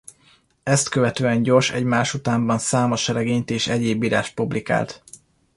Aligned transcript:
Ezt 0.63 0.89
követően 0.89 1.43
gyors 1.43 1.71
egymásutánban 1.71 2.57
számos 2.57 3.07
regényt 3.07 3.49
és 3.49 3.67
egyéb 3.67 4.03
írást 4.03 4.33
publikált. 4.33 5.03